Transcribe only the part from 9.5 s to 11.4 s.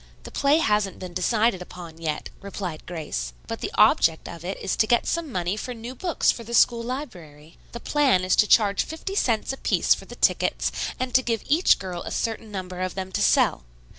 a piece for the tickets and to